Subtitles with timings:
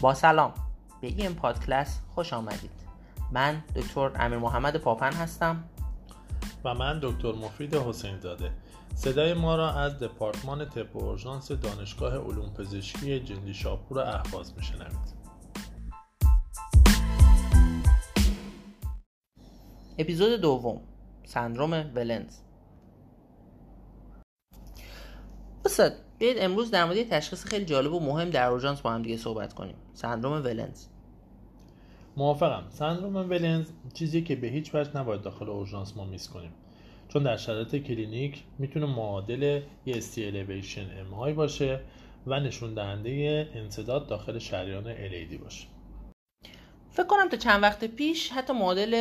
[0.00, 0.54] با سلام.
[1.00, 2.70] به این پادکلس خوش آمدید.
[3.32, 5.64] من دکتر امیر محمد پاپن هستم.
[6.64, 8.52] و من دکتر مفید حسین زاده.
[8.94, 15.18] صدای ما را از دپارتمان طب اورژانس دانشگاه علوم پزشکی جندی شاپور اهواز میشنوید.
[19.98, 20.80] اپیزود دوم.
[21.24, 22.38] سندروم ولنز.
[25.64, 29.16] استاد بیاید امروز در مورد تشخیص خیلی جالب و مهم در اورژانس با هم دیگه
[29.16, 29.74] صحبت کنیم.
[29.94, 30.86] سندروم ولنز.
[32.16, 32.66] موافقم.
[32.70, 36.50] سندروم ولنز چیزی که به هیچ وجه نباید داخل اورژانس ما miss کنیم.
[37.08, 41.80] چون در شرایط کلینیک می‌تونه معادل یه ST elevation MI باشه
[42.26, 45.66] و نشون دهنده انسداد داخل شریان LAD باشه.
[46.90, 48.92] فکر کنم تا چند وقت پیش حتی معادل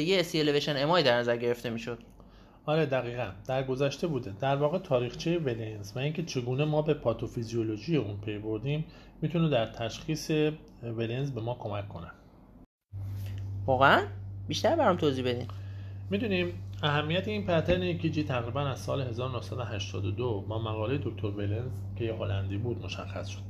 [0.00, 1.98] یه elevation MI در نظر گرفته می‌شد.
[2.66, 3.30] آره دقیقا.
[3.46, 4.32] در گذشته بوده.
[4.40, 8.84] در واقع تاریخچه ولنز و اینکه چگونه ما به پاتوفیزیولوژی اون پی بردیم
[9.22, 10.30] می‌تونه در تشخیص
[10.82, 12.10] ولنز به ما کمک کنه.
[13.66, 14.06] واقعا؟
[14.48, 15.46] بیشتر برام توضیح بدین.
[16.10, 22.14] می‌دونیم اهمیت این پترن کیجی تقریبا از سال 1982 با مقاله دکتر ولنز که یه
[22.14, 23.42] هلندی بود مشخص شد.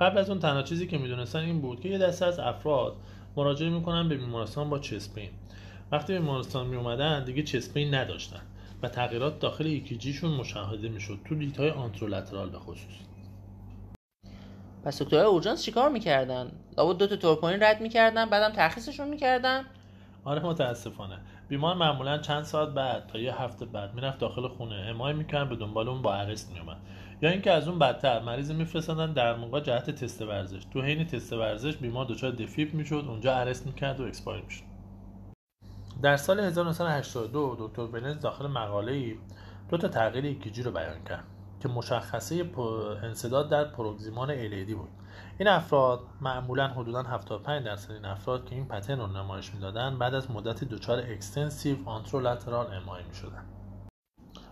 [0.00, 2.96] قبل از اون تنها چیزی که می‌دونستن این بود که یه دسته از افراد
[3.36, 5.30] مراجعه می‌کنن به بیمارستان با چسپین
[5.92, 8.40] وقتی به بیمارستان می اومدن دیگه chest pain نداشتن.
[8.82, 12.94] و تغییرات داخل EKG شون مشاهده می‌شد تو lead های anterolateral به خصوص.
[14.84, 19.64] پس دکترهای اورژانس چیکار می‌کردن؟ لابد دو تا تورپوین رد می‌کردن بعدم ترخیصشون می‌کردن؟
[20.24, 21.18] آره متاسفانه.
[21.48, 25.56] بیمار معمولا چند ساعت بعد تا یه هفته بعد می‌رفت داخل خونه MI می‌کرد به
[25.56, 26.76] دنبال اون با arrest میومد
[27.22, 30.62] یا اینکه از اون بدتر مریض میفرستادن در موقع جهت تست ورزش.
[30.72, 34.75] تو حین تست ورزش بیمار دچار VFib می‌شد اونجا arrest می‌کرد و expire می‌شد.
[36.02, 39.18] در سال 1982 دکتر ولنز داخل مقاله ای
[39.68, 41.24] دو تا تغییر EKG رو بیان کرد
[41.60, 42.50] که مشخصه
[43.02, 44.88] انسداد در proximal LAD بود.
[45.38, 50.14] این افراد معمولا حدودا 75 درصد این افراد که این pattern رو نمایش می‌دادن بعد
[50.14, 53.44] از مدتی دچار extensive anterolateral MI می‌شدن.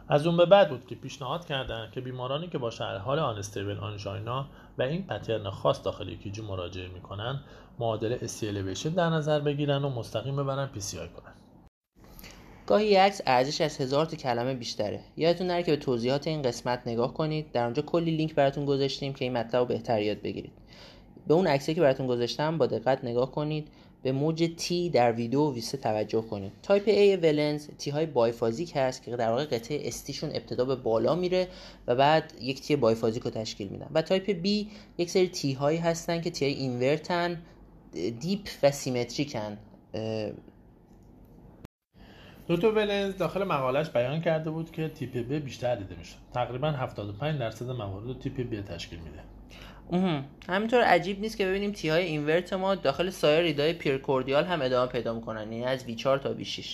[0.08, 2.70] از اون به بعد بود که پیشنهاد کردند که بیمارانی که با
[3.04, 4.46] حال unstable angina
[4.78, 7.40] و این pattern خاص داخل EKG مراجعه می‌کنن
[7.78, 8.52] معادل STEMI
[8.90, 11.32] در نظر بگیرن و مستقیم ببرن PCI کنن.
[12.66, 15.00] گاهی عکس ارزش از هزار کلمه بیشتره.
[15.16, 17.52] یادتون نره که به توضیحات این قسمت نگاه کنید.
[17.52, 20.52] در اونجا کلی لینک براتون گذاشتیم که این مطلب رو بهتر یاد بگیرید.
[21.26, 23.68] به اون عکسی که براتون گذاشتم با دقت نگاه کنید.
[24.04, 26.52] به موج T در ویدیو ویسه توجه کنید.
[26.62, 30.76] type A ولنز T های biphasic هست که در واقع قطعه ST شون ابتدا به
[30.76, 31.48] بالا میره
[31.86, 33.86] و بعد یک T biphasic رو تشکیل میدن.
[33.94, 34.66] و type B
[34.98, 37.42] یک سری T هایی هستن که T های inverted
[38.20, 39.58] deep و symmetric ن
[42.48, 47.40] دکتر ولنز داخل مقالش بیان کرده بود که تیپ B بیشتر دیده میشه تقریبا 75
[47.40, 49.33] درصد موارد تیپ B تشکیل میده.
[50.48, 54.62] همینطور عجیب نیست که ببینیم T های invert ما داخل سایر lead ای precordial هم
[54.62, 56.66] ادامه پیدا می‌کنن یعنی از V4 تا V6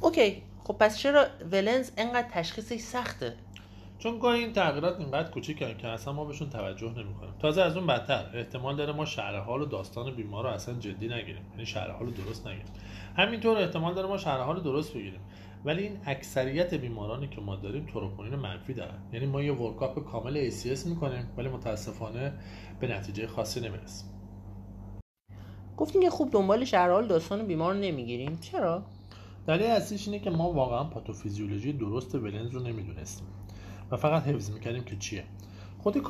[0.00, 3.34] okay خب پس چرا ولنز انقدر تشخیصش سخته؟
[3.98, 7.34] چون گاهی این تغییرات اینقدر کوچیکن که اصلا ما بهشون توجه نمی‌کنیم.
[7.38, 11.08] تازه از اون بدتر احتمال داره ما شرح حال و داستان بیمار رو اصلا جدی
[11.08, 11.46] نگیریم.
[11.52, 12.66] یعنی شرح حال درست نگیریم.
[13.16, 15.20] همینطور احتمال داره ما شرح حال درست بگیریم.
[15.64, 18.98] ولی این اکثریت بیمارانی که ما داریم تروپونین منفی دارن.
[19.12, 22.32] یعنی ما یه ورکاپ کامل ACS می‌کنیم ولی متاسفانه
[22.80, 24.08] به نتیجه خاصی نمی‌رسیم.
[25.76, 28.38] گفتیم که خوب دنبال شرحال داستان بیمار نمی‌گیریم.
[28.40, 28.82] چرا؟
[29.46, 33.26] دلیل اصلیش اینه که ما واقعا پاتوفیزیولوژی درست ولنز رو نمی‌دونستیم
[33.90, 35.24] و فقط حفظ می‌کردیم که چیه.
[35.78, 36.02] خود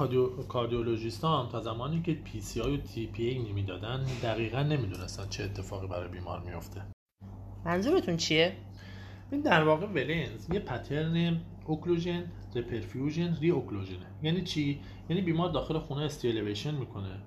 [0.48, 6.40] کاردیولوژیست هم تا زمانی که PCI و tPA نمی‌دادن دقیقا نمی‌دونستن چه اتفاقی برای بیمار
[6.40, 6.82] میفته
[7.64, 8.52] منظورتون چیه؟
[9.30, 12.24] این در واقع ولنز یه pattern occlusion
[12.54, 14.80] reperfusion reocclusion ه یعنی چی؟
[15.10, 17.18] یعنی بیمار داخل خونه ST elevation می‌کنه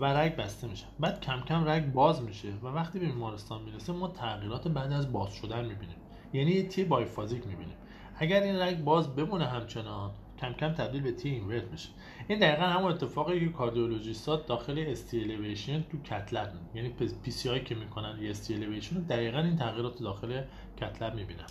[0.00, 0.86] و رگ بسته میشه.
[1.00, 5.12] بعد کم کم رگ باز میشه و وقتی به بیمارستان می‌رسه ما تغییرات بعد از
[5.12, 5.96] باز شدن می‌بینیم.
[6.32, 7.76] یعنی T biphasic می‌بینیم.
[8.16, 10.10] اگر این رگ باز بمونه همچنان
[10.40, 11.88] کم کم تبدیل به T invert میشه.
[12.28, 17.74] این دقیقا همون اتفاقی که کاردیولوژیستا داخل ST elevation تو cath lab یعنی PCI که
[17.74, 20.42] می‌کنن یه ST elevation دقیقا این تغییرات داخل
[20.80, 21.46] cath lab می‌بینن.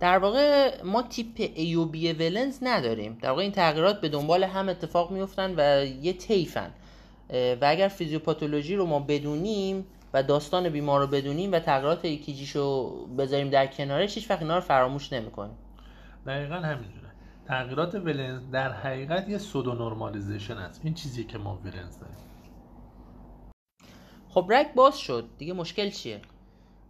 [0.00, 3.18] در واقع ما تیپ A و B ولنز نداریم.
[3.22, 6.70] در واقع این تغییرات به دنبال هم اتفاق میفتن و یه طیفن
[7.30, 12.90] و اگر فیزیوپاتولوژی رو ما بدونیم و داستان بیمار رو بدونیم و تغییرات EKG شو
[13.06, 15.56] بذاریم در کنارش هیچ وقت اینا رو فراموش نمی‌کنیم.
[16.26, 17.12] دقیقا همینجوره.
[17.46, 20.80] تغییرات ولنز در حقیقت یه pseudonormalization است.
[20.84, 22.16] این چیزی که ما ولنز داریم.
[24.28, 25.28] خب رگ باز شد.
[25.38, 26.20] دیگه مشکل چیه؟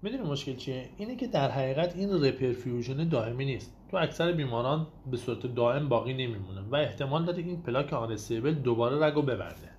[0.02, 3.76] می‌دونی مشکل چیه؟ اینه که در حقیقت این reperfusion دائمی نیست.
[3.90, 9.06] تو اکثر بیماران به صورت دائم باقی نمیمونه و احتمال داره این پلاک unstable دوباره
[9.06, 9.70] رگو ببنده.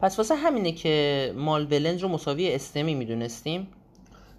[0.00, 3.68] پس واسه همینه که ما ولنز رو مساوی STEMI می‌دونستیم؟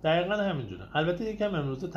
[0.04, 0.88] دقیقا همینجوره.
[0.94, 1.88] البته یکم امروزه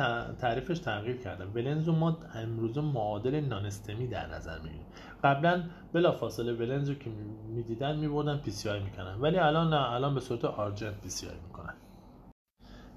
[0.41, 4.85] تعریفش تغییر کرده ولنز رو ما امروزه معادل non-STEMI در نظر می‌گیریم.
[5.23, 5.63] قبلا
[5.93, 7.09] بلافاصله ولنز رو که
[7.55, 9.15] می‌دیدن میبردن PCI می‌کنن.
[9.21, 11.73] ولی الان نه الان به صورت urgent PCI می‌کنن.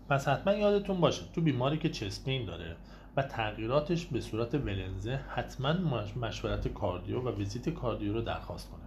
[0.08, 2.76] پس حتما یادتون باشه تو بیماری که chest pain داره
[3.16, 5.72] و تغییراتش به صورت ولنزه حتما
[6.16, 8.84] مشورت cardio و ویزیت cardio رو درخواست کنه.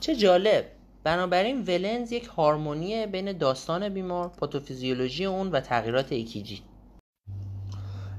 [0.00, 0.64] چه جالب.
[1.08, 6.62] بنابراین Wellens یک هارمونی بین داستان بیمار پاتوفیزیولوژی اون و تغییرات EKG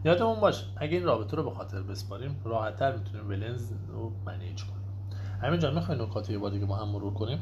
[0.06, 5.12] یادمون باشه اگه این رابطه رو به خاطر بسپاریم راحتتر می‌تونیم Wellens رو manage کنیم.
[5.42, 7.40] همین جا می‌خواین نکات یه بار دیگه با هم مرور کنیم؟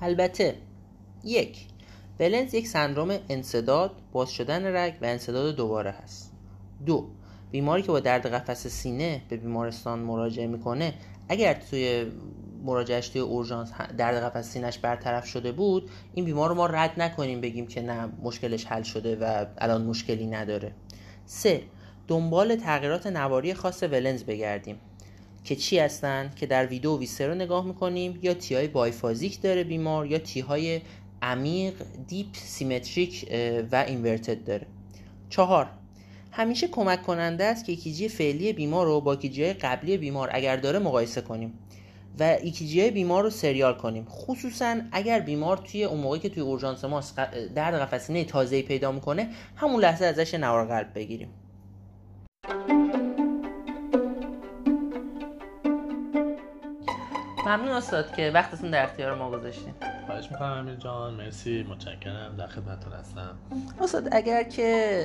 [0.00, 0.54] البته
[1.24, 1.66] یک
[2.20, 6.32] Wellens یک سندروم انسداد باز شدن رگ و انسداد دوباره هست.
[6.86, 7.08] دو
[7.50, 10.94] بیماری که با درد قفس سینه به بیمارستان مراجعه می‌کنه
[11.28, 12.06] اگر توی
[12.64, 17.40] مراجعش توی اورژانس درد قفس سینش برطرف شده بود این بیمار رو ما رد نکنیم
[17.40, 20.72] بگیم که نه مشکلش حل شده و الان مشکلی نداره.
[21.26, 21.62] سه
[22.08, 24.76] دنبال تغییرات نواری خاص ولنز بگردیم.
[25.44, 29.64] که چی هستن؟ که در ویدیو ویسه رو نگاه می‌کنیم یا تی های بایفازیک داره
[29.64, 30.80] بیمار یا تی های
[31.22, 31.74] عمیق
[32.08, 33.28] deep symmetric
[33.72, 34.66] و inverted داره.
[35.30, 35.70] چهار
[36.30, 40.78] همیشه کمک کننده است که EKG فعلی بیمار رو با EKG قبلی بیمار اگر داره
[40.78, 41.58] مقایسه کنیم
[42.20, 44.06] و EKG بیمار رو serial کنیم.
[44.10, 47.02] خصوصا اگر بیمار توی اون موقعی که توی اورژانس ما
[47.54, 51.28] درد قفسه سینه تازه‌ای پیدا می‌کنه همون لحظه ازش نوار قلب بگیریم.
[57.46, 59.74] ممنون استاد که وقتتون در اختیار ما گذاشتین.
[60.06, 61.14] خواهش می‌کنم امیر جان.
[61.14, 61.62] مرسی.
[61.62, 62.36] متشکرم.
[62.38, 63.38] در خدمتتون هستم.
[63.80, 65.02] استاد اگر که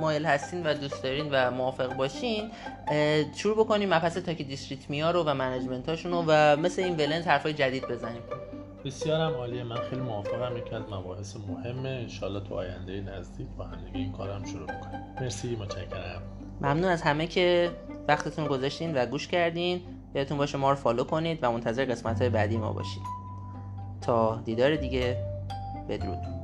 [0.00, 2.50] مایل هستین و دوست دارین و موافق باشین
[3.36, 7.88] شروع بکنیم مبحث تاکی دیستریتمیا رو و منیجمنتاشون رو و مثل این ولنز حرفای جدید
[7.88, 8.22] بزنیم.
[8.84, 11.88] بسیارم عالیه من خیلی موافقم یکی از مباحث مهمه.
[11.88, 15.00] انشالله تو آینده نزدیک با هم این کارم شروع بکنیم.
[15.20, 16.22] مرسی متشکرم.
[16.60, 17.70] ممنون از همه که
[18.08, 19.80] وقتتون گذاشتین و گوش کردین.
[20.14, 23.02] یادتون باشه ما رو فالو کنید و منتظر قسمت بعدی ما باشید.
[24.00, 25.16] تا دیدار دیگه
[25.88, 26.37] بدرود.